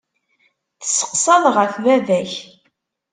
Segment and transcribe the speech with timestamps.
[0.79, 2.33] Tesseqsaḍ ɣef baba-k.